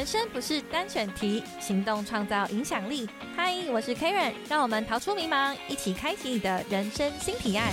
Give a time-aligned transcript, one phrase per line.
[0.00, 3.06] 人生不是单选题，行动创造影响力。
[3.36, 7.70] 嗨，我是 Karen，让我们逃出迷茫，一起开启你的人生新提案。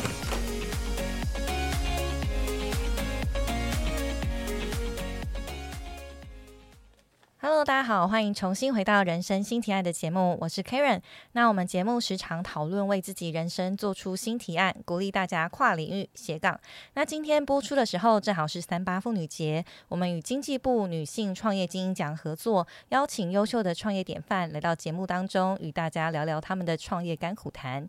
[7.49, 10.99] Hello，大家好，欢迎重新回到人生新提案的节目，我是 Karen。
[11.31, 16.59] 那我们节目时常讨论为自己人生做出新提案，鼓励大家跨领域斜杠。
[16.95, 27.87] 那今天播出的时候，正好是三八妇女节，我们与经济部女性创业精英奖合作，邀请优秀的创业典范来到节目当中，与大家聊聊他们的创业甘苦谈。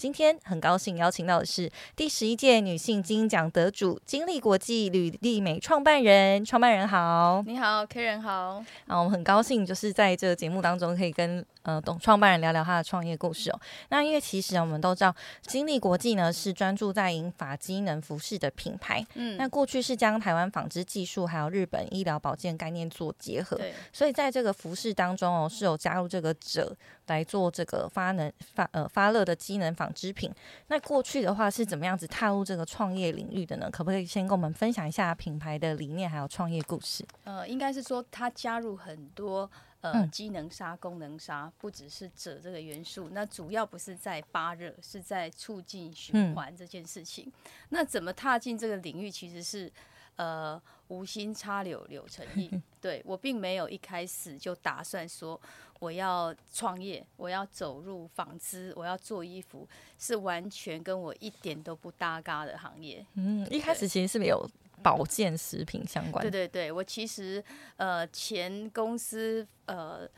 [0.00, 11.44] 今天很高兴邀请到的是第十一届女性金奖得主金立国际履历美创办人，创办人好，你好，K 人好，啊，我们很高兴就是在这个节目当中可以跟。
[11.62, 13.60] 呃，董创办人聊聊他的创业故事哦。
[13.90, 19.06] 那因为其实我们都知道，金利国际呢是专注在银发机能服饰的品牌。
[19.14, 23.60] 嗯，那过去是将台湾纺织技术还有日本医疗保健概念做结合。
[23.92, 26.74] 所以在这个服饰当中哦，是有加入这个褶
[27.08, 30.32] 来做这个发能发呃发热的机能纺织品。
[30.68, 33.68] 那过去的话是怎么样子踏入这个创业领域的呢？
[33.70, 37.04] 可不可以先跟我们分享一下品牌的理念还有创业故事？
[37.24, 39.50] 呃，应该是说他加入很多。
[39.82, 47.32] 呃，机能纱、功能纱不只是锗这个元素，那主要不是在发热，是在促进循环这件事情。
[47.70, 49.72] 那怎么踏进这个领域，其实是
[50.16, 52.62] 呃无心插柳柳成荫。
[52.78, 55.40] 对我并没有一开始就打算说
[55.78, 59.66] 我要创业，我要走入纺织，我要做衣服，
[59.98, 63.06] 是完全跟我一点都不搭嘎的行业。
[63.14, 64.46] 嗯，一开始其实是没有。
[64.82, 66.22] 保健食品相关。
[66.22, 67.42] 对对对，我其实
[67.76, 70.08] 呃前公司呃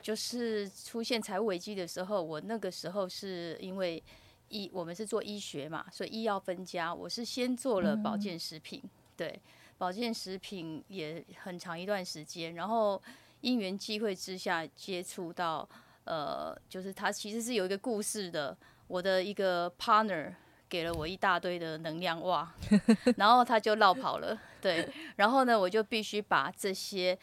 [0.00, 4.02] 就是出现财务危机的时候，我那个时候是因为
[4.48, 8.82] 医我们是做医学嘛，所以医药分家，我是先做了保健食品，
[9.16, 9.40] 对
[9.76, 13.00] 保健食品也很长一段时间，然后
[13.40, 15.68] 因缘际会之下接触到
[16.04, 20.34] 呃就是它其实是有一个故事的，我的一个 partner。
[20.70, 22.50] 给了我一大堆的能量袜，
[23.18, 27.18] 然后他就绕跑了，对，然后呢，我就必须把这些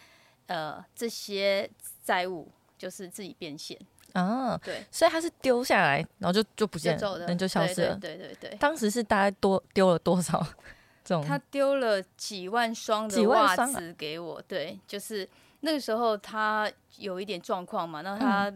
[0.47, 1.67] 呃这些
[2.03, 3.79] 债务就是自己变现。
[4.13, 8.49] 啊，对，所以他是丢下来，然后就就不见了，人就消失了，对对对。
[8.59, 10.45] 当时是大概多丢了多少？
[11.05, 11.23] 这种？
[11.25, 15.27] 他丢了几万双的袜子给我，对，就是
[15.61, 18.51] 那个时候他有一点状况嘛，然后他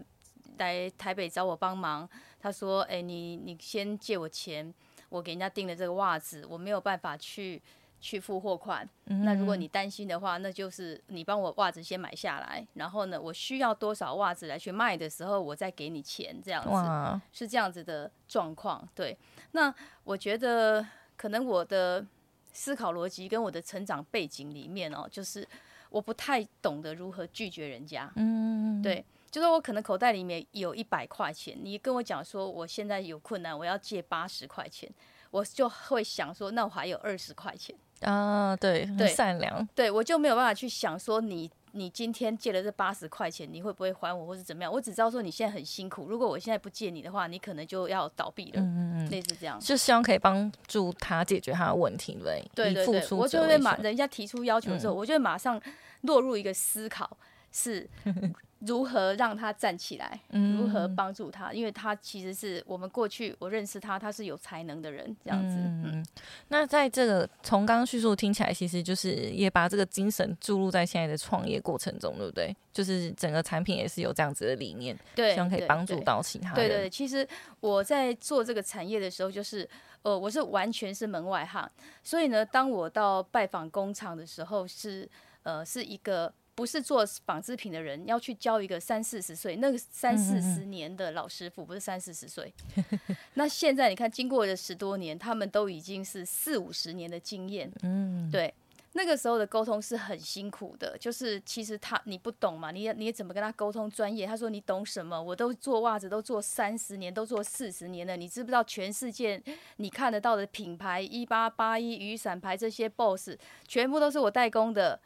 [0.58, 2.09] 来台北找我帮忙。
[2.41, 4.74] 他说：“哎，你你先借我钱，
[5.09, 7.62] 我给人家订了这个袜子，我没有办法去
[8.00, 8.90] 去付货款。
[9.06, 18.90] 那如果你担心的话，那就是你帮我袜子先买下来，然后呢，我需要多少袜子来去卖的时候，我再给你钱，这样子是这样子的状况。
[18.96, 19.16] 对，
[19.52, 19.72] 那
[20.03, 20.84] 我觉得
[21.16, 22.03] 可能我的
[22.52, 25.47] 思考逻辑跟我的成长背景里面哦，就是
[25.91, 28.12] 我不太懂得如何拒绝人家。
[28.16, 34.92] 嗯，对。”就是我可能口袋里面有一百块钱，你跟我讲说我现在有困难，我要借八十块钱，
[35.31, 44.74] 我就会想说，那我还有二十块钱啊，对，很善良，对我就没有办法去想说你你今天借了这八十块钱，你会不会还我，或是怎么样？
[44.74, 52.20] 我只知道说你现在很辛苦，如果我现在不借你的话，你可能就要倒闭了，嗯嗯嗯，类似这样，就希望可以帮助他解决他的问题，
[52.53, 55.62] 对对对对，我就会马人家提出要求的时候，我就会马上
[56.02, 57.16] 落入一个思考
[57.53, 57.90] 是。
[58.61, 60.19] 如何让他站起来？
[60.29, 61.51] 如何帮助他？
[61.51, 65.55] 因为他其实是我们过去我认识他，他是有才能的人，这样子。
[65.57, 66.05] 嗯，
[66.49, 72.55] 那在这个从刚刚叙述听起来，其实就是也把这个精神注入在现在的创业过程中，对不对？
[72.72, 76.55] 就是整个产品也是有这样子的理念，对，希望可以帮助到其他人。
[76.55, 77.28] 对对，其实
[77.59, 79.67] 我在做这个产业的时候，就是
[80.03, 81.69] 呃，我是完全是门外汉，
[82.03, 85.09] 所以呢，当我到拜访工厂的时候，是
[85.41, 86.31] 呃，是一个。
[86.53, 92.53] 不是做纺织品的人要去教一个三四十岁那个三四十年的老师傅，不是三四十岁。
[93.35, 97.72] 那现在你看，经过了十多年，他们都已经是四五十年的经验。
[97.84, 98.53] 嗯，对，
[98.91, 104.28] 那个时候的沟通是很辛苦的，就是其实他你不懂嘛，你你怎么跟他沟通专业？
[104.28, 105.20] 他说你懂什么？
[105.20, 109.41] 我都做袜子都做三十年，都做四十年了，你知不知道全世界
[109.78, 113.37] 你看得到的品牌一八八一雨伞牌这些 BOSS
[113.67, 114.99] 全部都是我代工的。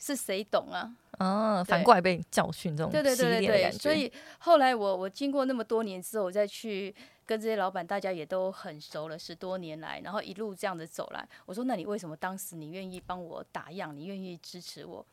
[0.00, 0.96] 是谁懂啊？
[1.18, 6.94] 啊，反过来被教训这种对对对对所以后来我我经过那么多年之后，我再去
[7.26, 11.28] 跟这些老板，大家也都很熟了，十多年来，然后一路这样子走来。
[11.44, 15.04] 我说，那你为什么当时你愿意帮我打样，你愿意支持我？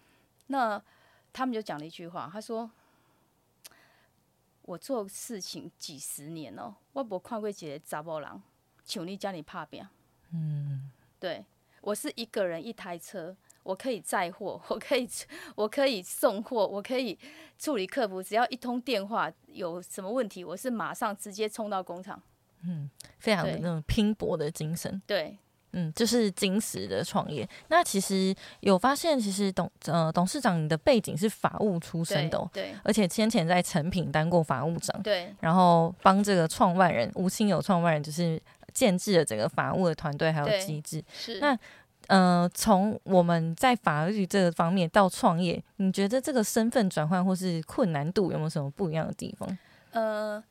[0.48, 0.82] 那
[1.34, 2.72] 他们就讲了一句话，他说
[4.64, 8.42] ：“我做事情几十年哦，我不看过几个杂波郎，
[8.86, 9.86] 求你家里怕病。”
[10.32, 10.90] 嗯，
[11.20, 11.44] 对
[11.82, 13.36] 我是一个人一台车。
[13.68, 15.08] 我可以载货， 我可以
[15.56, 17.18] 我可以送货，我可以
[17.60, 22.22] 处理客服，只要一通电话有什么问题，我是马上直接冲到工厂。
[22.64, 25.02] 嗯，非常的那种拼搏的精神。
[25.06, 25.38] 对。
[25.74, 27.48] 嗯，就是金石的创业。
[27.68, 38.42] 那其实有发现，其实董呃董事长你的背景是法务出身的哦，对，而且先前在成品当过法务长，对，然后帮这个创办人吴清友创办人就是
[38.74, 41.04] 建制了整个法务的团队还有机制。
[41.14, 41.56] 是那
[42.08, 49.58] 呃，从我们在法律这个方面到创业，你觉得这个身份转换或是困难度有没有什么不一样的地方？
[49.92, 50.44] 呃。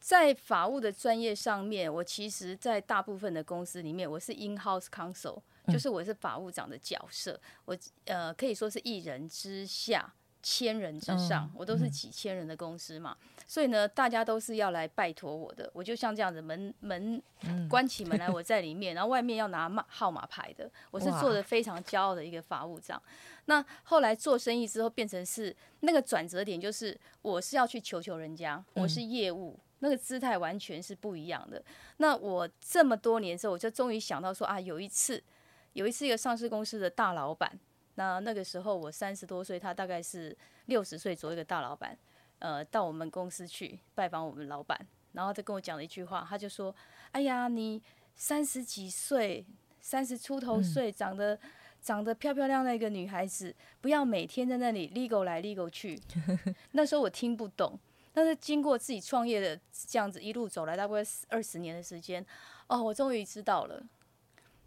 [0.00, 7.40] 在法务的专业上面，我其实，在大部分的公司里面，我是 in house counsel，就是我是法务长的角色。
[7.64, 7.74] 我
[8.04, 10.12] 呃，可以说是一人之下，
[10.44, 13.16] 千人之上，我都是几千人的公司嘛。
[13.48, 15.68] 所以呢，大家都是要来拜托我的。
[15.72, 17.20] 我就像这样子，门门
[17.68, 23.02] 关起门来， 我在里面，然后外面要拿码号码牌的，我是做的非常骄傲的一个法务长。
[23.46, 29.58] 那后来做生意之后，变成是那个转折点，就是我是要去求求人家，我是业务。
[29.80, 31.62] 那个姿态完全是不一样的。
[31.98, 35.22] 那我这么多年之后，我就终于想到说啊，有一次，
[35.74, 37.58] 有一次一个上市公司的大老板，
[37.96, 40.36] 那那个时候我三十多岁，他大概是
[40.66, 41.96] 六十岁左右的大老板，
[42.38, 44.78] 呃，到我们公司去拜访我们老板，
[45.12, 46.74] 然后他跟我讲了一句话，他就说
[47.12, 47.82] ：“哎呀，你
[48.16, 49.44] 三十几岁，
[49.80, 51.38] 三十出头岁，长得
[51.80, 56.00] 长得漂漂亮亮一个女孩子，不要每天在那里 legal 来 legal 去。
[56.72, 57.78] ”那时候我听不懂。
[58.16, 60.94] 但是经过自己创业的这样子一路走来，大概
[61.28, 62.24] 二十年的时间，
[62.68, 63.82] 哦，我终于知道了，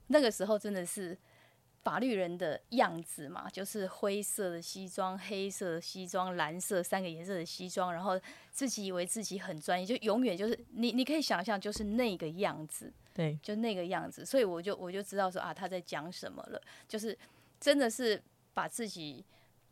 [0.08, 1.18] 那个时候真的是
[1.88, 8.20] 法律人的样子嘛，就是灰色的西装、黑色的西装、蓝色三个颜色的西装，然后
[8.52, 17.18] 自己以为自己很专业，就永远就是你，你可以想象就是那个样子，对，就那个样子，所以我就我就知道说啊，他在讲什么了，就是
[17.58, 18.22] 真的是
[18.54, 19.24] 把自己。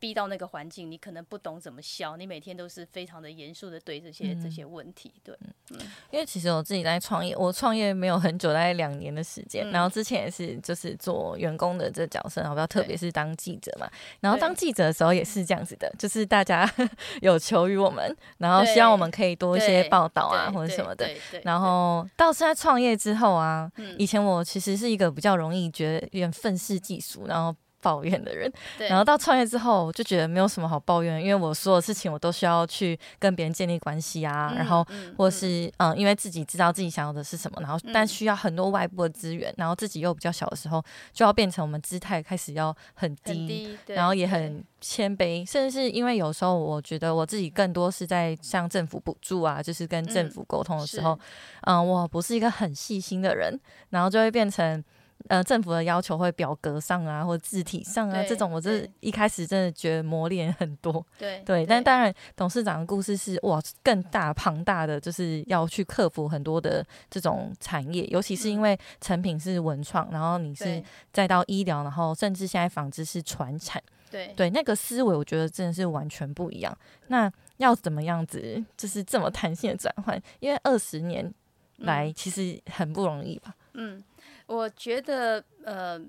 [0.06, 5.36] 逼到那个环境，你可能不懂怎么笑，你每天都是非常的严肃的对这些这些问题，对，
[5.72, 5.80] 嗯，
[6.12, 16.72] 因为其实我自己在创业，我创业没有很久，大概两年的时间，然后之前也是就是做员工的这角色，然后比较特别是当记者嘛，然后当记者的时候也是这样子的，就是大家
[17.24, 21.10] 有求于我们，然后希望我们可以多一些报道啊或者什么的，
[21.44, 27.56] 然后到现在创业之后啊，以前我其实是一个比较容易觉得有点愤世嫉俗，然后。
[27.86, 34.84] 抱怨的人，然后到创业之后，我就觉得没有什么好抱怨，因为我所有事情我都需要去跟别人建立关系啊，然后
[35.16, 40.84] 或是嗯，因为自己知道自己想要的是什么，然后但需要很多外部的资源，然后自己又比较小的时候，
[41.14, 51.20] 就要变成我们姿态开始要很低，然后也很谦卑，甚至是因为有时候我觉得我自己更多是在向政府补助啊，就是跟政府沟通的时候，
[51.68, 53.60] 嗯，我不是一个很细心的人，
[53.92, 54.84] 然后就会变成。
[55.28, 61.04] 呃，政府的要求会表格上啊，或者字体上啊，这种我这一开始真的觉得磨练很多。
[61.18, 73.82] 对对，但当然董事长的故事是哇，更大庞大的，就是要去克服很多的这种产业，尤其是因为成品是文创，然后你是再到医疗，然后甚至现在纺织是传产。
[74.12, 76.78] 对对，那个思维我觉得真的是完全不一样。
[77.08, 80.22] 那要怎么样子，就是这么弹性的转换？
[80.40, 81.34] 因为二十年
[81.78, 83.56] 来其实很不容易吧？
[83.74, 84.04] 嗯。
[84.48, 86.00] 我觉得，呃，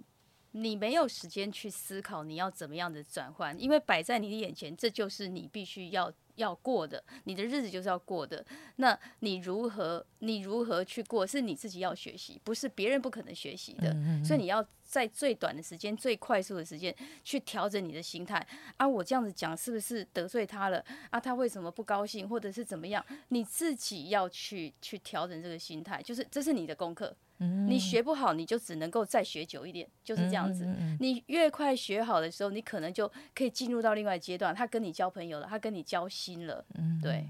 [0.53, 8.45] 你没有时间去思考你要怎么样的转换，因为摆在你的眼前，这就是你必须要要过的，你的日子就是要过的。
[8.77, 13.95] 那你如何，你如何去过，是你自己要学习，不是别人不可能学习的。
[14.25, 18.47] 所以你要在最短的时间、最快速的时间去调整你的心态。
[18.77, 20.85] 啊，我这样子讲是不是得罪他了？
[21.11, 23.05] 啊，他为什么不高兴，或者是怎么样？
[23.29, 27.15] 你自己要去去调整这个心态，就是这是你的功课。
[27.39, 30.67] 你学不好，你就只能够再学久一点，就是这样子。
[31.01, 34.55] 你越快学好的时候，你可能就可以进入到另外阶段。
[34.55, 36.65] 他跟你交朋友了，他跟你交心了。
[36.75, 37.29] 嗯，对。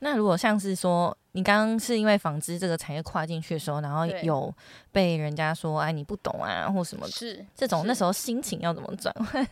[0.00, 4.52] 那如果像是说，你刚刚是因为纺织这个产业跨进去的时候，然后有
[4.90, 9.48] 被人家说哎你不懂啊，或什么是这种，那时候心情要怎么转换？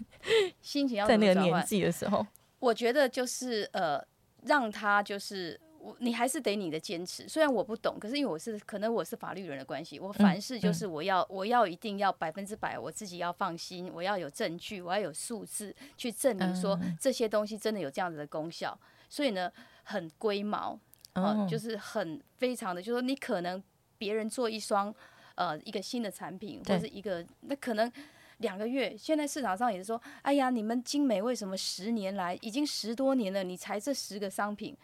[0.60, 2.26] 心情要在那个年纪的时候，
[2.58, 4.04] 我觉得就是呃，
[4.42, 5.58] 让他就是。
[5.82, 19.50] 我你还是得你的坚持，虽然我不懂，可是因为我是可能我是法律人的关系，我凡事就是我要我要一定要百分之百，我自己要放心，我要有证据，我要有数字去证明说这些东西真的有这样子的功效，所以呢
[19.84, 20.78] 很龟毛，
[21.14, 23.62] 啊，就是很非常的，就是说你可能
[23.96, 24.94] 别人做一双
[25.36, 27.90] 呃一个新的产品或者一个那可能
[28.38, 34.76] 两个月，现在市场上也是说，哎呀，你们精美为什么十年来已经十多年了，你才这十个商品？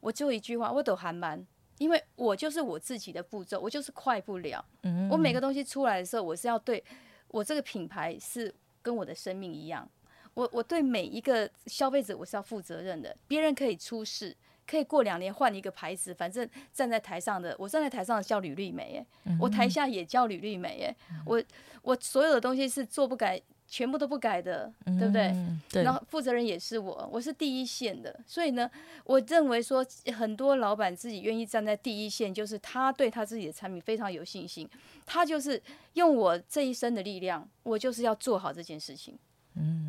[0.00, 1.44] 我就一句话，我都还蛮，
[1.78, 4.64] 因为我就是我自己的步骤，我就是快不了。
[5.10, 6.82] 我每个东西出来的时候，我是要对
[7.28, 9.88] 我这个品牌是跟我的生命一样，
[10.34, 13.16] 我我对每一个消费者我是要负责任的。
[13.26, 14.36] 别人可以出事，
[14.66, 21.42] 可以过两年换一个牌子，反正站在台上的我站在台上叫履历美，哎，我台下也叫履历美，哎，我
[21.82, 23.42] 我所有的东西是做不改。
[23.68, 25.82] 全部都不改的，对不对？
[25.82, 28.70] 然后负责人也是我，我是第一线的，所以呢，
[29.04, 29.84] 我认为说
[30.16, 34.68] 很多老板自己愿意站在第一线，就是他对他自己的产品非常有信心，
[35.04, 35.62] 他就是
[35.94, 39.18] 用我这一生的力量，我就是要做好这件事情。
[39.54, 39.85] 嗯，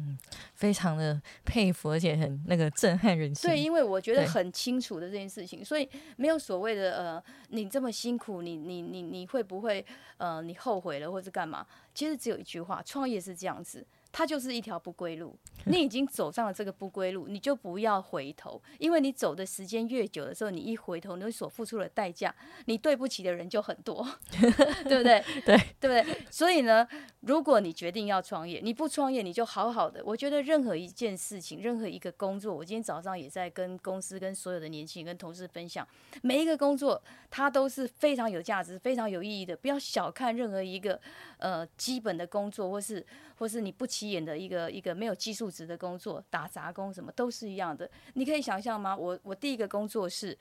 [0.54, 3.50] 非常的佩服，而且很那个震撼人心。
[3.50, 9.86] 对，因为我觉得很清楚的这件事情，所以没有所谓的呃，你这么辛苦，你你你你会不会
[10.18, 11.66] 呃，你后悔了或者干嘛？
[11.94, 13.86] 其实只有一句话，创业是这样子。
[14.18, 22.34] 它就是一条不归路，你已经走上了这个不归路，你就不要回头，因为你走的时间越久的时候，你一回头，你所付出的代价，
[22.66, 24.04] 你对不起的人就很多，
[24.90, 25.24] 对不对？
[25.46, 26.26] 对，对不对？
[26.32, 26.88] 所以呢，
[27.20, 30.02] 如果你决定要创业，你不创业，你就好好的。
[30.04, 35.88] 我觉得任何一件事情，任何一个工作，我今天早上也在跟公司、跟所有的年轻人、跟同事分享，
[36.24, 39.56] 每一个工作它都是非常有价值、非常有意义的。
[39.56, 41.00] 不要小看任何一个
[41.38, 43.06] 呃基本的工作，或是
[43.38, 44.08] 或是你不起。
[44.08, 47.90] 眼的一个一个没有技术值的工作，打杂工什么都是一样的。
[48.14, 48.96] 你可以想象吗？
[48.96, 50.38] 我我第一个工作是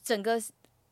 [0.00, 0.40] 整个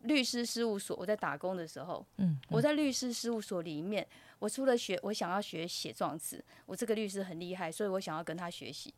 [0.00, 0.96] 律师事务所。
[0.96, 4.04] 我在打工的时候，嗯，我在律师事务所里面，
[4.40, 6.44] 我除了学，我想要学写状词。
[6.66, 8.92] 我这个律师很厉害，所以我想要跟他学习。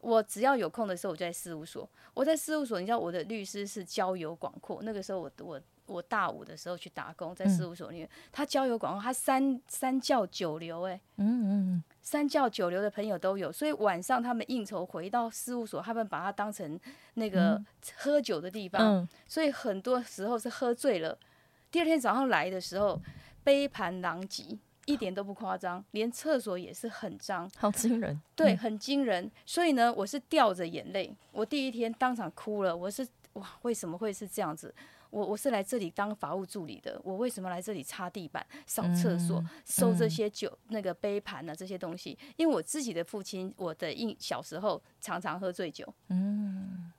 [0.00, 1.86] 我只要有空的时候，我就在事务所。
[2.14, 4.80] 我在事务所，你知道我的律师是交友广阔。
[4.82, 5.60] 那个时候，我我。
[5.88, 16.78] 我大五的时候去打工，在事务所里面，他交友广他三三教九流，哎，嗯嗯，三教九流的朋友都有，所以晚上他们应酬回到事务所，他们把它当成
[17.14, 17.60] 那个
[17.96, 21.18] 喝酒的地方，所以很多时候是喝醉了，
[21.70, 23.00] 第二天早上来的时候
[23.42, 34.74] 杯盘狼藉，一点都不夸张，连厕所也是很脏，好惊人，对，很惊人，所以呢，我是掉着眼泪，我第一天当场哭了，我是哇，为什么会是这样子？
[35.10, 41.54] 我我是来这里当法务助理的，我为什么来这里擦地板、扫厕所、收这些酒那个杯盘啊？
[41.54, 46.92] 这些东西，因为我自己的父亲，我的印小时候常常喝醉酒，嗯，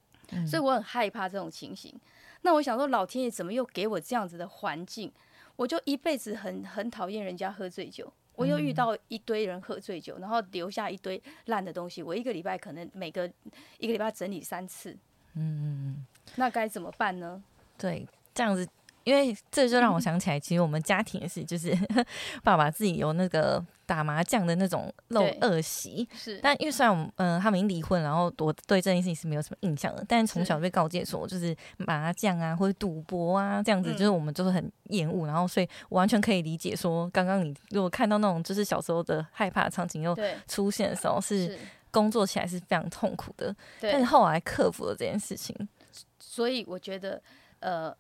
[0.48, 1.94] 所以我很害怕这种情形。
[2.42, 5.12] 那我想说，老天爷怎么又给我这样子的环境？
[5.56, 12.02] 我就一辈子很很讨厌人家喝醉酒，我又遇到一堆人喝醉酒，然后留下一堆烂的东西。
[12.02, 13.30] 我一个礼拜可能每个
[13.78, 14.98] 一个礼拜整理三次，
[15.34, 16.06] 嗯，
[16.38, 17.44] 那该怎么办呢？
[17.80, 18.68] 对，这样子，
[19.06, 21.76] 因为这就让我想起来，其实我们家庭也是，就是
[22.44, 26.08] 爸爸自己有那个打麻将的那种陋恶习。
[26.14, 40.16] 是，但因为虽然我们嗯他们已经离婚，然后我对这件事情是没有什么印象的，但是从小被告诫说，就是麻将啊或者赌博啊这样子，就是我们就是很厌恶，然后所以完全可以理解说，刚刚你如果看到那种就是小时候的害怕场景又
[40.48, 41.58] 出现的时候，是
[41.90, 43.56] 工作起来是非常痛苦的。
[43.82, 45.56] 但是后来克服了这件事情，
[46.20, 47.20] 所以我觉得。
[47.60, 47.96] 呃，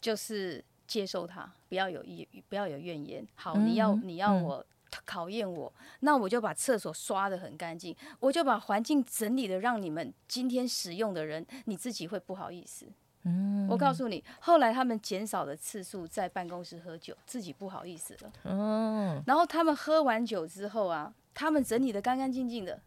[0.00, 3.26] 就是接受他，不要有意，不要有怨言。
[3.34, 4.64] 好，你要你要我
[5.04, 12.86] 考验我，那我就把厕所刷的很干净，我就把环境整理的让你们今天使用的人，你自己会不好意思。
[13.24, 18.32] 嗯，我告诉你，后来他们减少的次数在办公室喝酒，自己不好意思了。
[18.44, 22.80] 嗯，然后他们喝完酒之后啊，他们整理的干干净净的。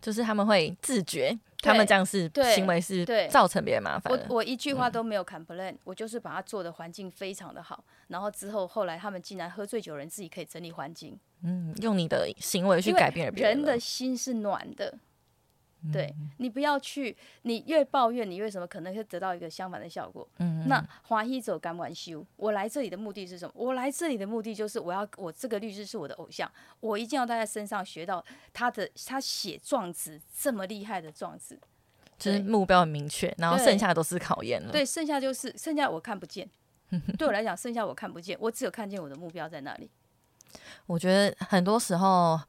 [0.00, 4.12] 就是他们会自觉，他们这样是行为是造成别人麻烦。
[4.12, 7.84] 我我一句话都没有 complain，我就是把他做的环境非常的好。
[8.08, 13.56] 然后之后后来他们竟然喝醉酒人自己可以整理环境，嗯，用你的行为去改变别人。
[13.56, 14.98] 人的心是暖的。
[15.92, 20.28] 对你不要去，你越抱怨，你为什么可能会得到一个相反的效果？
[20.38, 23.52] 嗯，那华裔走敢玩修，我来这里的目的是什么？
[23.54, 31.56] 我来这里的目的就是我要我这个律师是我的偶像，我一定要在他身上学到他的他写状子这么厉害的状子，
[32.18, 34.72] 就是目标很明确，然后剩下都是考验了。
[34.72, 36.50] 对，剩下就是剩下我看不见，
[37.16, 39.88] 对我来讲，剩下我看不见，我只有看见我的目标在那里。
[40.86, 42.40] 我觉得很多时候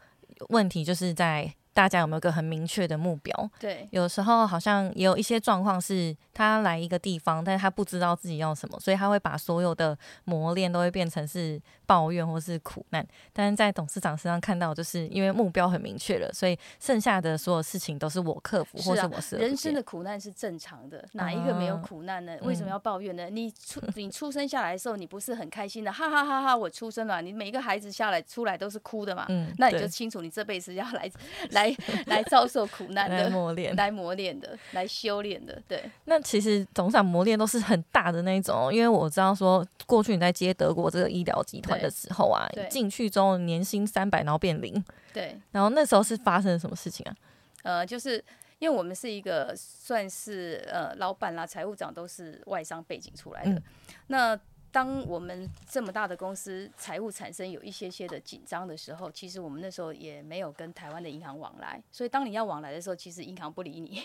[0.47, 1.53] 问题就是在。
[1.73, 3.49] 大家有没有个很明确的目标？
[3.59, 13.03] 对，有时候好像也有一些状况是，他来一个地方，但是他不知道自己要什么，所以他会把所有的磨练都会变成是抱怨或是苦难。
[13.33, 22.35] 但是在董事长身上看到，就是因为目标很明确了，所以剩下的所有事情都是我克服，或是我是人生的苦难是正常的，哪一个没有苦难呢？
[22.41, 23.29] 为什么要抱怨呢？
[23.29, 26.57] 你出你出生下来的时候，你不是很开心的，哈哈哈哈！
[26.57, 29.25] 我出生了，你每一个孩子下来出来都是哭的嘛？
[29.29, 31.09] 嗯，那你就清楚你这辈子要来
[31.51, 31.59] 来。
[31.59, 31.75] 来
[32.07, 35.83] 来遭受苦难的磨练，来磨练的，来修炼的，对。
[36.05, 44.83] 那其实董事长磨练都是很大的那一种，因为我知道说过去你在接德国这个医疗集团，的时候啊，进去之后年薪三百，然后变零。
[45.13, 45.39] 对。
[45.51, 47.15] 然后那时候是发生了什么事情啊？
[47.63, 48.23] 呃，就是
[48.59, 53.61] 因为我们是一个算是呃老板啦，财务长都是外商背景出来的，
[54.07, 54.39] 那。
[54.71, 64.03] 当我们这么大的公司财务产生有一些些的紧张的时候，其实我们那时候也没有跟台湾的银行往来，所以当你要往来的时候，其实银行不理你，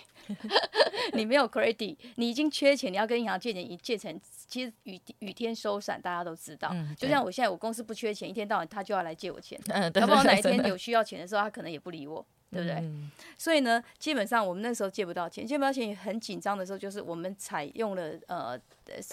[1.13, 6.75] 你没有 credit，你已经缺钱，你要跟银行借钱，借钱其实雨雨天收伞，大家都知道。
[6.97, 12.25] 就像我现在我公司不缺钱，一天到晚他就要来借我钱，嗯，要不然哪一天有需要钱的时候，他可能也不理我。
[12.55, 12.91] 对不对？
[13.37, 18.59] 所以呢，基本上我们那时候借不到钱，借不到钱也很紧张的时候，就是我们采用了呃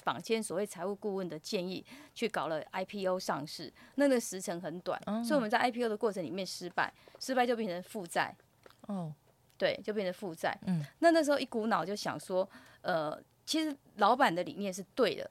[0.04, 1.84] 坊间所谓财务顾问的建议，
[2.14, 3.74] 去搞了 IPO 上市。
[3.96, 8.36] 那个时程很短，所以我们在 IPO 的过程里面失败，失败就变成负债。
[8.88, 9.12] 哦，
[9.58, 10.58] 对，就变成负债。
[10.68, 12.48] 嗯，那那时候一股脑就想说，
[12.82, 15.30] 呃，其实老板的理念是对的，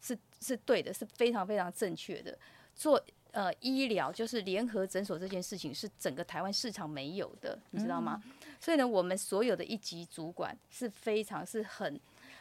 [0.00, 2.36] 是是对的，是非常非常正确的。
[2.74, 3.00] 做
[3.32, 8.22] 呃，医疗就是联合诊所这件事情是整个台湾市场没有的，你知道吗？
[8.60, 11.98] 所以呢，我们所有的一级主管是非常是很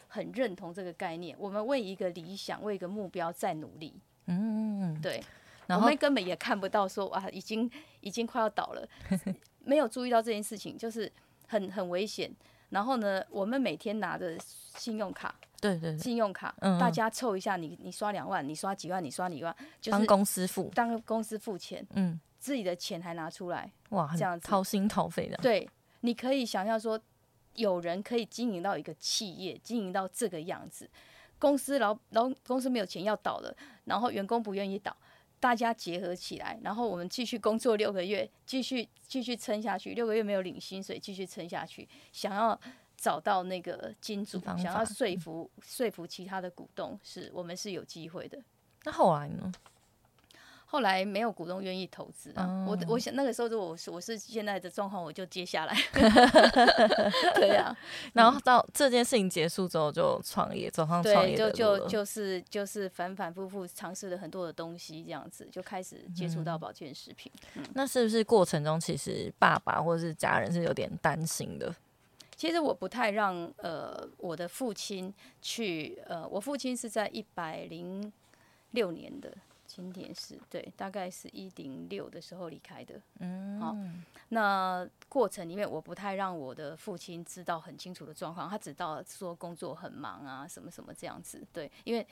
[0.07, 1.36] 很认同这个概念。
[1.39, 4.00] 我们为一个理想、为一个目标在努力。
[4.27, 5.24] 嗯，对。
[5.69, 7.71] 我们根本也看不到说哇，已经
[8.01, 8.86] 已经快要倒了，
[9.63, 11.10] 没有注意到这件事情，就是
[11.48, 12.29] 很很危险。
[12.71, 14.38] 然后呢，我们每天拿着
[14.75, 15.33] 信用卡。
[15.62, 25.38] 对对，信用卡，大家凑一下，你你刷两万，你刷几万，你刷几万，就是当公司付，当公司付钱，嗯，自己的钱还拿出来，哇，这样子掏心掏肺的。
[25.38, 27.00] 对，你可以想象说，
[27.53, 30.89] 有人可以经营到一个企业，经营到这个样子，
[31.38, 34.98] 公司老老公司没有钱要倒了，然后员工不愿意倒，
[35.39, 42.60] 大家结合起来，然后我们继续工作六个月，继续继续撑下去，六个月没有领薪水，继续撑下去，想要。
[43.01, 48.38] 找到那个金主，想要说服说服其他的股东，是我们是有机会的。
[48.84, 49.51] 那后来呢？
[50.67, 52.65] 后来没有股东愿意投资啊。
[52.65, 55.75] 我我想那个时候，如果我是我是现在的状况，我就接下来。
[57.36, 57.75] 对呀，
[58.13, 67.29] 然后到这件事情结束之后，就创业，走上创业就就就是就是反反复复尝试了很多的东西，这样子就开始接触到保健食品。
[67.74, 71.75] 那是不是过程中其实爸爸或者是家人是有点担心的？
[72.42, 78.12] 其实我不太让呃我的父亲去呃，我父亲是在一百零
[78.72, 79.32] 六年的
[79.68, 83.00] 今年是对，大概是一零六的时候离开的。
[83.20, 83.77] 嗯，好，
[84.30, 91.46] 那过程里面我不太让我的父亲知道很清楚的状况，他只道说工作很忙啊，什么什么这样子。
[91.54, 92.04] 对，因为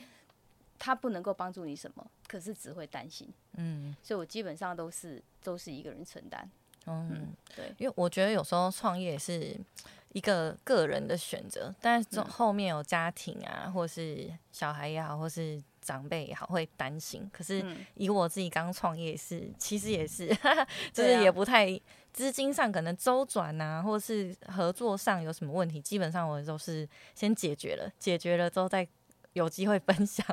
[0.78, 3.28] 他不能够帮助你什么，可是只会担心。
[3.54, 6.48] 嗯，所以我基本上都是都是一个人承担。
[6.86, 9.60] 嗯，对，因为我觉得有时候创业是。
[10.14, 17.30] 一个个人的选择，但是后面有家庭啊，或是小孩也好，或是长辈也好，会担心。
[17.32, 20.28] 可是以我自己刚创业是，其实也是，
[20.92, 21.80] 就是也不太
[22.12, 28.88] 资金上可能周转啊，或是合作上有什么问题，基本上我都是先解决了，解决了之后再
[29.34, 30.26] 有机会分享，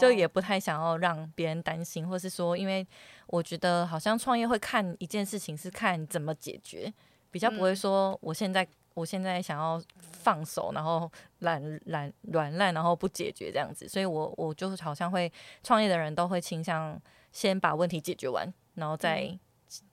[0.00, 2.86] 就也不太想要让别人担心，或是说，因为
[3.26, 6.90] 我觉得好像创业会看一件事情是看怎么解决，
[7.30, 8.66] 比较不会说我现在。
[8.94, 17.00] 我现在想要放手，然后懒懒软烂，然后不解决这样子，所以我我就好像会创业的人都会倾向
[17.32, 19.38] 先把问题解决完，然后再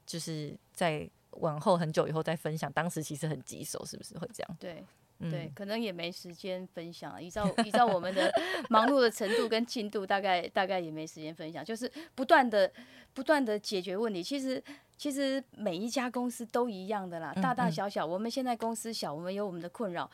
[0.06, 4.58] 就是在往后很久以后再分享，当时其实很棘手，是不是会这样？
[4.60, 4.84] 对。
[5.20, 7.22] 对，可能也没时间分享。
[7.22, 8.32] 依照依照我们的
[8.70, 11.64] 忙碌的程度跟进度，大概大概也没时间分享。
[11.66, 12.72] 就是不断的
[13.14, 14.22] 不断的解决问题。
[14.22, 14.64] 其实
[14.96, 18.06] 其实每一家公司都一样的啦，大大小小。
[18.06, 20.10] 我们现在公司小，我们有我们的困扰。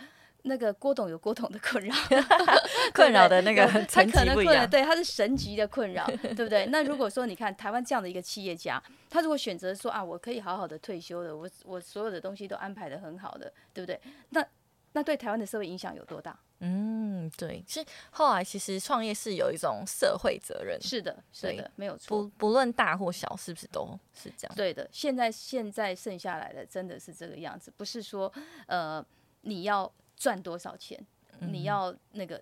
[0.45, 1.95] 那个郭董有郭董的困扰，
[2.93, 6.65] 困扰的那个他可能困扰，对，他是神级的困扰， 对不对？
[6.65, 13.97] 那如果说你看台湾这样的一个企业家，他如果选择说啊，我可以好好的退休的，我我所有的东西都安排的很好的，对不对？
[14.31, 14.45] 那
[14.93, 16.39] 那对台湾的社会影响有多大？
[16.59, 24.55] 嗯，对，其实后来其实创业是有一种社会责任，是的，是的，没有错，不不论大或小，是不是都是这样？
[24.55, 28.31] 对的，现在现在剩下来的真的是这个样子，不是说
[28.67, 29.05] 呃
[29.41, 30.97] 你要赚多少钱，
[31.39, 32.41] 你要那个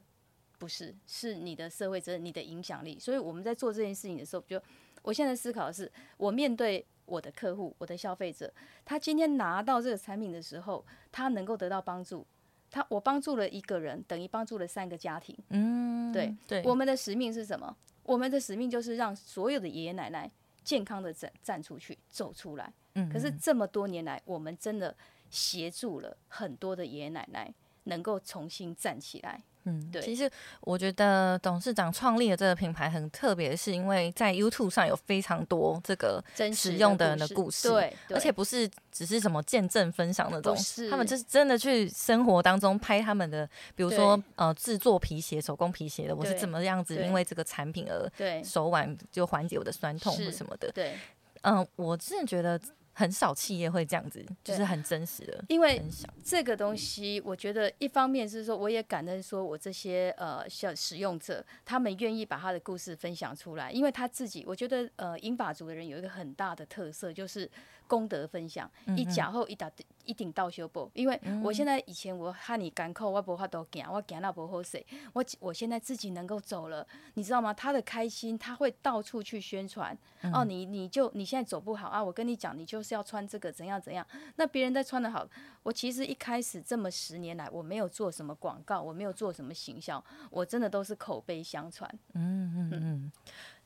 [0.60, 3.00] 不是，是你的社会责任，你的影响力。
[3.00, 4.62] 所以我们在做这件事情的时候，就
[5.02, 8.54] 我现在思考的是，我面对我的客户，我的消费者，
[8.86, 12.28] 他今天拿到这个产品的时候，他能够得到帮助。
[12.72, 15.38] 他我帮助了一个人，等于帮助了三个家庭。
[15.50, 16.64] 嗯，对对。
[16.64, 17.76] 我们的使命是什么？
[18.04, 20.32] 我们的使命就是让所有的爷爷奶奶
[20.64, 22.74] 健康的站站出去，走出来。
[22.96, 23.08] 嗯。
[23.12, 24.96] 可是这么多年来，我们真的
[25.30, 27.54] 协助了很多的爷爷奶奶，
[27.84, 29.44] 能够重新站起来。
[29.66, 30.30] 嗯，对其实
[30.62, 37.70] 我觉得董事长创立的这个品牌很特别，是因为在 YouTube 上有非常多这个使用的人的故故事，
[38.10, 40.56] 而且不是只是什么见证分享那种
[40.90, 50.72] 他们就是真的去生活当中拍他们的，比如说呃制作皮鞋、手工皮鞋的，我是怎么样子因为这个产品而对手腕就缓解我的酸痛或什么的。
[50.72, 50.94] 对，
[51.42, 52.60] 嗯、我真的觉得
[52.94, 55.82] 很少企业会这样子，就是很真实的因为。
[56.24, 67.50] 这个东西，我觉得一方面是说，我也感恩说我这些呃小使用者，他们愿意把他的故事分享出来，因为他自己，我觉得呃英法族的人有一个很大的特色，就是
[67.92, 69.70] 功德分享，一讲后一打
[70.06, 70.90] 一顶到修补。
[70.94, 77.54] 因为我现在以前我和你干扣，我不法都行，我行那不好势，我我现在自己能够走了，你知道吗？
[77.54, 79.98] 他的开心，他会到处去宣传。
[80.34, 84.08] 哦，你你就你现在走不好啊，我跟你讲，你就是要穿这个怎样怎样。
[84.38, 85.28] 那别人在穿的好，
[85.64, 91.94] 我其实一开始这么十年来，我没有做什么广告，我没有做什么行销，我真的都是口碑相传。
[92.14, 93.12] 嗯嗯嗯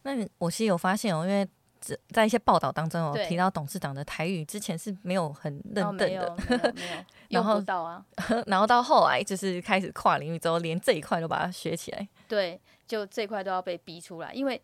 [0.02, 1.48] 那你我其实有发现哦，因为
[1.86, 8.04] 在在一些报道当中有提到董事长的台语之前是没有很认哦，证没有的，没有没有， 用后到啊。
[8.48, 12.08] 然后到后来就是开始跨领域之后，连这一块都把它学起来。
[12.28, 14.60] 对，就这块都要被逼出来，因为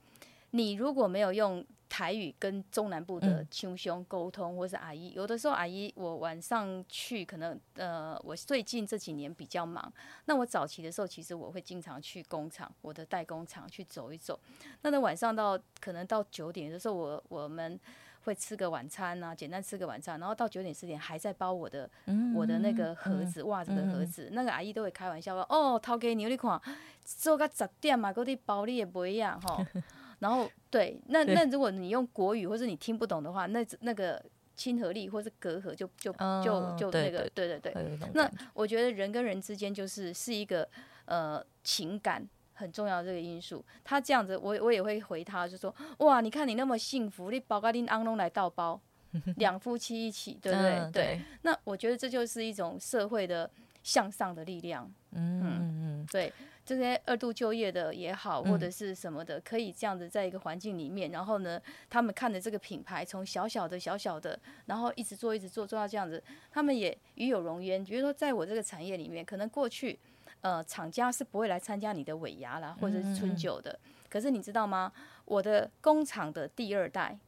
[0.51, 9.91] 你如果没有用台语跟中南部的亲兄兄沟通，或是阿姨，有的时候阿姨我晚上去，可能呃，我最近这几年比较忙，
[10.23, 14.39] 那我早期的时候，其实我会经常去工厂，我的代工厂去走一走。
[14.83, 17.77] 那那晚上到可能到九点的时候，我我们。
[18.23, 21.89] 会吃个晚餐啊，简单吃个晚餐，然后到九点十点还在包我的、
[22.35, 26.61] 我的那个盒子、袜子的盒子，那个阿姨都会开玩笑说：“哦，掏给你，你看
[27.03, 29.65] 做到十点嘛，搁啲包你也不一样哈。”
[30.21, 34.23] 然后对，那那如果你用国语或是你听不懂的话，那那个
[34.55, 37.73] 亲和力或是隔阂就就哦就就对那个对对对。
[38.13, 40.67] 那我觉得人跟人之间就是是一个
[41.05, 43.65] 呃情感很重要的这个因素。
[43.83, 48.79] 他这样子，我我也会回他，就说哇，你看你那么幸福，你包个恁昂拢来倒包，
[49.37, 50.77] 两夫妻一起，对不对？
[50.77, 51.21] 嗯对。
[51.41, 53.49] 那我觉得这就是一种社会的
[53.81, 54.85] 向上的力量。
[55.13, 55.59] 嗯嗯
[56.01, 56.31] 嗯，对
[56.71, 67.83] 这些二度就业的也好，或者是什么的，可以这样子在一个环境里面，然后呢，他们看着这个品牌从小小的小小的，然后一直做一直做做到这样子，他们也与有荣焉。
[67.83, 69.99] 比如说，在我这个产业里面，可能过去
[70.39, 73.77] 呃厂家是不会来参加你的尾牙啦，或者是春酒的，
[74.09, 74.93] 可是你知道吗？
[75.25, 77.19] 我的工厂的第二代。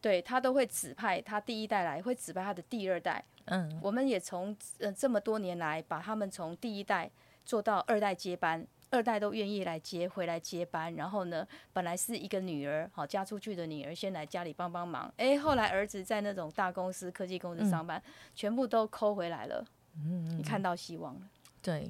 [0.00, 7.10] 对他都会指派他第一代来，会指派他的第二代，嗯我们也从呃这么多年来，把他们从第一代
[7.44, 10.94] 做到二代接班，二代都愿意来接回来接班。
[10.94, 15.12] 然后呢，本来是一个女儿，好嫁出去的女儿，先来家里帮帮忙。
[15.18, 18.02] 诶，后来儿子在那种大公司、科技公司上班，
[18.34, 19.64] 全部都抠回来了。
[19.96, 21.20] 嗯你看到希望了，
[21.62, 21.82] 对，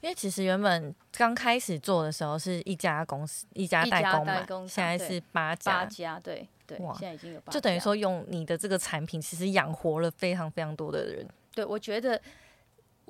[0.00, 11.28] 因为其实原本刚开始做的时候是一家公司一家代工嘛工，现在是八八家，家，对对，现在已经有八家，就等于说用你的这个产品，其实养活了非常非常多的人。
[11.54, 12.18] 对，我觉得，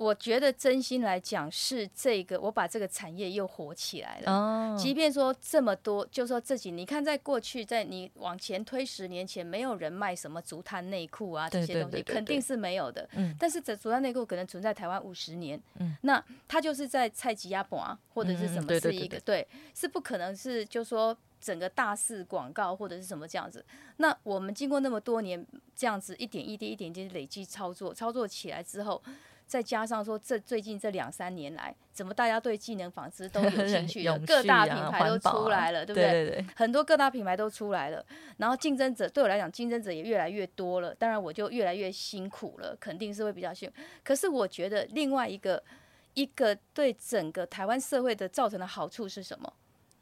[0.01, 4.31] 我觉得真心来讲，是这个我把这个产业又火起来了。
[4.31, 13.07] 哦，即便说这么多，就说这几，你看在过去，在你往前推十年前，没有人卖什么竹炭内裤啊这些东西，对对对对肯定是没有的。
[13.13, 23.63] 嗯但是这竹炭内裤可能存在台湾五十年，嗯那它就是在菜吉亚啊或者是什么是一个对，是不可能是就说整个大肆广告或者是什么这样子。
[23.97, 28.99] 那我们经过那么多年这样子一点一滴一点一滴累积操作，操作起来之后。
[29.51, 34.15] 再加上说，这最近这两三年来，怎么大家对技能纺织都有 兴趣了？
[34.15, 38.01] 永各大品牌都出来了，对不对对对，很多各大品牌都出来了，
[38.37, 40.95] 然后竞争者对我来讲，竞争者也越来越多了。
[40.95, 43.75] 当然，我就越来越辛苦了，肯定是会比较辛苦。
[44.05, 45.61] 可是我觉得另外一个
[46.13, 49.53] 一个对整个台湾社会的造成的好处是什么？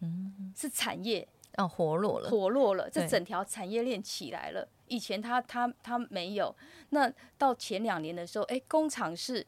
[0.01, 4.67] 嗯，是产业哦，活络了，活络了，这整条产业链起来了。
[4.89, 6.53] 以前他他他没有，
[6.89, 9.45] 那到前两年的时候，哎，工厂是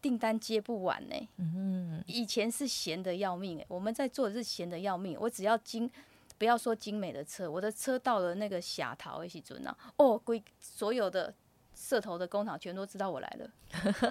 [0.00, 5.16] 订单接不完呢、嗯，以前是闲的要命、欸，我们在做的是闲的要命。
[5.20, 5.90] 我只要精，
[6.38, 11.32] 不要说精美的车，我的车到了那个霞桃一起准啊，哦，归所有的
[11.82, 13.50] 社头的工厂全都知道我来了，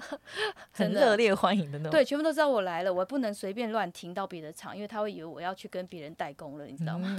[0.72, 1.90] 很热烈欢迎的那种。
[1.90, 7.16] 对，全部都知道我来了，我不能随便乱停到别的厂，因为他会以为我要去跟别人代工了，你知道吗？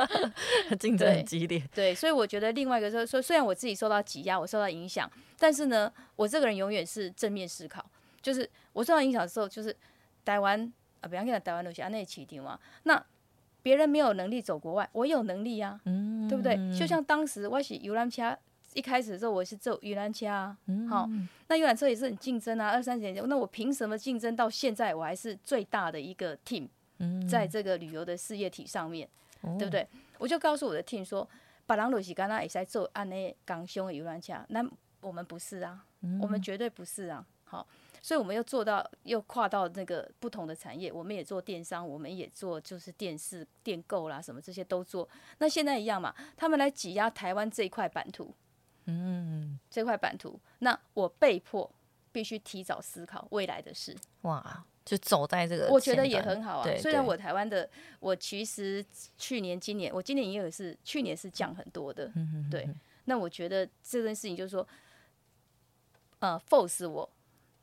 [0.78, 1.62] 竞争对很激烈。
[1.74, 7.84] 对，所以我觉得另外一个说说，虽然我自己受到挤压，我受到影响，但是呢，我这个人永远是正面思考。
[8.20, 9.74] 就是我受到影响的时候，就是
[10.24, 10.70] 台湾
[11.00, 13.02] 啊，比方讲台湾留下那起定嘛，那
[13.62, 16.56] 别人没有能力走国外，我有能力啊，嗯，对不对？
[16.76, 18.36] 就像当时我是游览车
[18.78, 20.56] 一开始的时候我是做游览车啊，
[20.88, 21.10] 好，
[21.48, 26.68] 那游览车也是很竞争啊，二三十年前，那我凭什么竞争到现在我还是最大的一个 team，
[27.28, 29.08] 在这个旅游的事业体上面，
[29.58, 29.84] 对不对？
[30.18, 31.28] 我就告诉我的 team 说，
[31.66, 34.64] 把朗鲁西刚刚也在做安内港凶的游览车，那
[35.00, 35.84] 我们不是啊，
[36.22, 37.66] 我们绝对不是啊，好。
[38.00, 45.06] 所以我们又做到，又跨到那个不同的产业，我们也做电商，我们也做就是电视、电购啦，什么这些都做。
[45.38, 48.32] 那现在一样嘛，他们来挤压台湾这一块版图，
[48.88, 51.70] 嗯，这块版图，那我被迫
[52.10, 53.96] 必须提早思考未来的事。
[54.22, 56.68] 哇，就走在这个，我觉得也很好啊。
[56.78, 57.68] 虽然我台湾的，
[58.00, 58.84] 我其实
[59.16, 62.10] 去年、今年，我今年也有是，去年是降很多的。
[62.16, 62.68] 嗯对。
[63.04, 64.66] 那我觉得这件事情就是说，
[66.18, 67.08] 呃，force 我。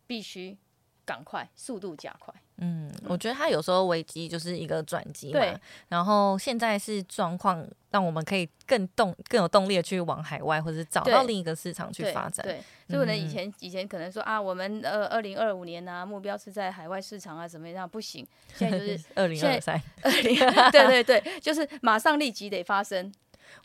[0.07, 0.55] 必须
[1.03, 2.31] 赶快，速度加快。
[2.58, 5.41] 嗯，我觉得他有时候危机就是一个转机嘛。
[5.89, 12.46] 然后现在是状况，让我们可以更动、更有动力的去往海外，或者是找到另一个市场去发展。
[12.46, 17.88] 对，所以可能以前以前可能说啊，我们呃二零二五年啊，目标是在海外市场啊，怎么样？
[17.88, 19.82] 不行，现在就是 二零二三。
[20.02, 20.38] 二零
[20.72, 23.12] 对对对，就是马上立即得发生。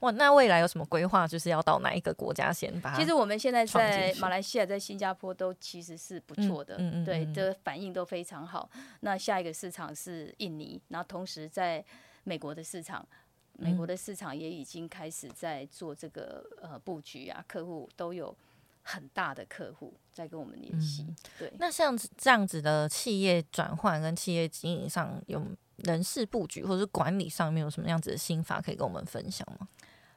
[0.00, 1.26] 哇，那未来有什么规划？
[1.26, 2.94] 就是要到哪一个国家先吧？
[2.96, 8.70] 其实我们现在在马来西亚、在新加坡都其实是不错的，对的反应都非常好。
[9.00, 11.84] 那下一个市场是印尼，然后同时在
[12.24, 13.06] 美国的市场，
[13.54, 18.36] 美国的市场也已经开始在做这个呃布局啊，客户都有
[18.82, 21.06] 很大的客户在跟我们联系。
[21.38, 25.44] 对，那像这样子的企业转换跟企业经营上有。
[25.84, 29.68] 人事布局或者是管理上面有什么样子的心法可以跟我们分享吗？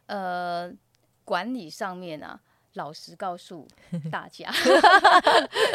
[0.08, 0.72] 呃，
[1.24, 2.40] 管理上面啊，
[2.74, 3.68] 老实告诉
[4.12, 4.52] 大家，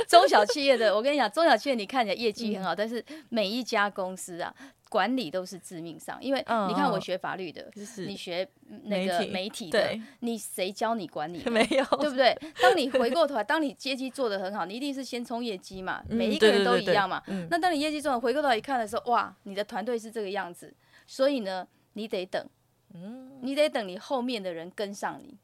[0.09, 4.55] 中小企业的，我跟你讲，中小企业你看起来业绩很好，但是每一家公司啊。
[4.91, 7.71] 管理都是致命伤，因为你看我学法律的，
[8.07, 8.49] 你学
[8.85, 11.43] 那个媒体的，你谁教你管理？
[11.51, 12.35] 没有，对不对？
[12.59, 17.23] 当你回过头来，当你业绩做得很好，你一定是先冲业绩嘛，每一个人都一样嘛。
[17.51, 20.75] 那当你业绩做，回过头一看的时候，哇，你的团队是这个样子，
[21.07, 22.49] 所以呢，你得等，
[22.95, 25.37] 嗯，你得等你后面的人跟上你。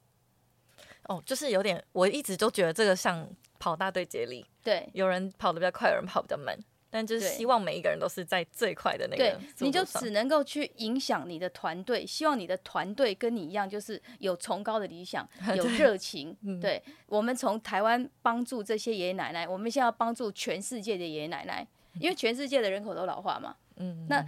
[1.09, 6.59] 哦，就是有点，我一直都觉得这个像跑大队接力，对，有人跑得比较快，有人跑比较慢。
[6.91, 16.37] 但就是希望每一个人都是在最快的那个，对，你就只能够去影响你的团队，希望你的团队跟你一样，就是有崇高的理想， 有热情。
[16.61, 21.67] 对，我们从台湾帮助这些爷爷奶奶，我们现在要帮助全世界的爷爷奶奶，
[21.99, 23.57] 因为全世界的人口都老化嘛。
[23.75, 24.25] 嗯，那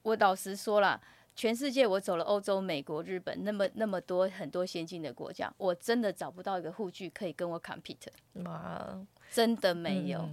[0.00, 0.98] 我老实说了，
[1.34, 8.08] 全世界我走了欧洲、美国、日本，那么那么多很多先进的国家，我真的找不到一个护具可以跟我 compete。
[8.44, 10.28] 哇，真的没有。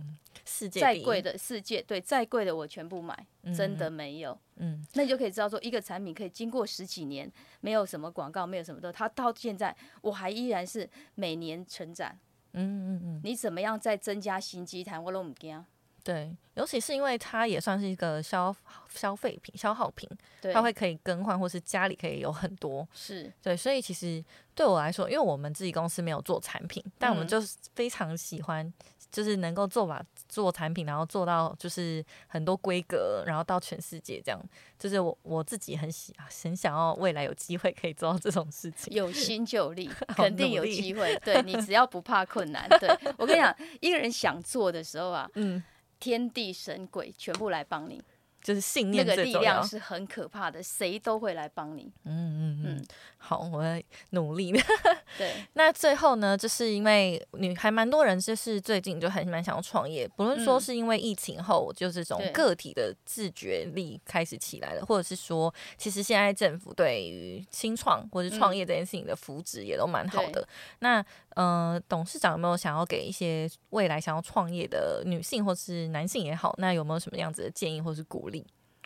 [0.46, 4.38] 世界再贵的世界对再贵的我全部买，真的没有。
[4.56, 7.32] 嗯，那你就可以知道说，一个产品可以经过十几年，
[7.62, 12.18] 没有什么广告，没有什么的，它到现在我还依然是每年成长。
[12.54, 14.98] 嗯嗯嗯，你怎么样再增加新机台？
[14.98, 15.64] 我都唔惊。
[16.04, 18.56] 对，尤其是因为它也算是一个消
[18.90, 20.10] 消费品、消耗品，
[20.54, 22.88] 它会可以更换，或是家里可以有很多。
[22.94, 28.72] 是对，所以其实对我来说，因为我们自己公司没有做产品，但我们就是非常喜欢。
[29.12, 34.40] 就是能够做把做产品，然后做到就是很多规格，然后到全世界这样，
[34.78, 38.94] 就是我我自己很喜很想要未来有机会可以做到这种事情。
[38.94, 41.18] 有 心就有力，肯定有机会。
[41.26, 45.64] 对你只要不怕困难，对我跟你讲，一个人想做的时候啊，嗯，
[46.00, 48.02] 天地神鬼全部来帮你。
[48.42, 51.92] 就是信念，那个力量是很可怕的，谁都会来帮你。
[52.06, 52.86] 嗯嗯嗯，
[53.18, 54.54] 好，我会努力。
[55.18, 70.48] 对，那最后呢，就是因为女还蛮多人，就是最近就还蛮想要创业，不论说是因为疫情后，就是这种个体的自觉力开始起来了，或者是说，其实现在政府对于新创或者创业这件事情的扶持也都蛮好的。
[70.80, 71.04] 那
[71.36, 78.29] 呃，董事长有没有想要给一些未来想要创业的女性或是男性也好，那有没有什么样子的建议或是鼓励？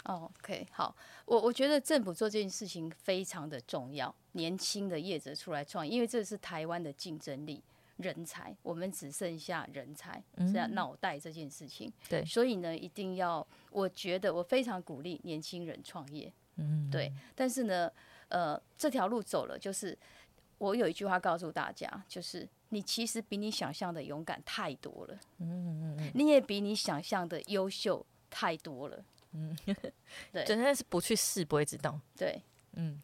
[0.03, 7.63] 哦，OK，好，我我觉得政府做这件事情非常的重要，年轻的业者出来创业，因为这是台湾的竞争力
[7.97, 17.91] 人才，我们只剩下人才，这样脑袋这件事情，对，所以呢，一定要，我觉得我非常鼓励年轻人创业，嗯，对，但是呢，
[18.27, 19.97] 呃，这条路走了就是。
[20.59, 29.03] 我有一句话告诉大家，就是你其实比你想象的勇敢太多了，嗯嗯嗯，你也比你想象的优秀太多了，
[29.33, 29.55] 嗯，
[30.31, 32.41] 对，真的是不去试不会知道，对，
[32.73, 33.01] 嗯。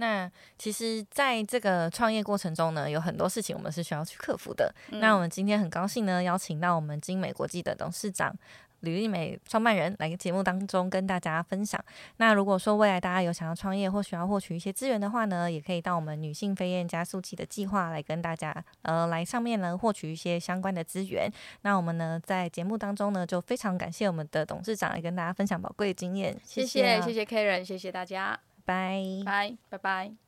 [0.00, 4.72] 那其实，在这个创业过程中呢，有很多事情我们是需要去克服的。
[4.90, 8.32] 那我们今天很高兴呢，邀请到我们精美国际的董事长
[8.80, 11.82] 吕丽美创办人来节目当中跟大家分享。
[12.18, 21.30] 那如果说未来大家有想要创业或需要获取一些资源的话呢，也可以到我们女性飞燕加速器的计划来跟大家呃来上面呢获取一些相关的资源。
[21.62, 26.36] 那我们呢在节目当中呢就非常感谢我们的董事长来跟大家分享宝贵的经验。
[26.44, 30.27] 谢谢谢谢 Karen，谢谢大家，拜拜拜拜。